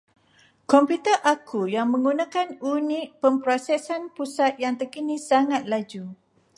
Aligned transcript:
Komputer 0.71 1.13
aku 1.33 1.61
yang 1.75 1.87
menggunakan 1.93 2.49
unit 2.75 3.05
pemprosesan 3.21 4.03
pusat 4.15 4.53
yang 4.63 4.73
terkini 4.79 5.17
sangat 5.29 5.61
laju. 5.71 6.03